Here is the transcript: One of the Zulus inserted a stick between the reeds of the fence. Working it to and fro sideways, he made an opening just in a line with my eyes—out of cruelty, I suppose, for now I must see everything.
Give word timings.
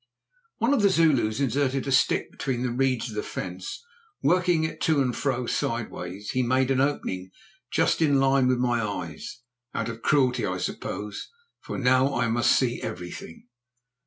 One 0.57 0.73
of 0.73 0.81
the 0.81 0.89
Zulus 0.89 1.39
inserted 1.39 1.85
a 1.85 1.91
stick 1.91 2.31
between 2.31 2.63
the 2.63 2.71
reeds 2.71 3.09
of 3.09 3.15
the 3.15 3.21
fence. 3.21 3.85
Working 4.23 4.63
it 4.63 4.81
to 4.81 4.99
and 4.99 5.15
fro 5.15 5.45
sideways, 5.45 6.31
he 6.31 6.41
made 6.41 6.71
an 6.71 6.81
opening 6.81 7.29
just 7.69 8.01
in 8.01 8.15
a 8.15 8.19
line 8.19 8.47
with 8.47 8.57
my 8.57 8.81
eyes—out 8.81 9.89
of 9.89 10.01
cruelty, 10.01 10.43
I 10.43 10.57
suppose, 10.57 11.29
for 11.59 11.77
now 11.77 12.15
I 12.15 12.29
must 12.29 12.57
see 12.57 12.81
everything. 12.81 13.47